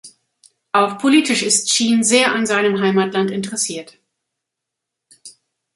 [0.71, 3.99] Auch politisch ist Sheen sehr an seinem Heimatland interessiert.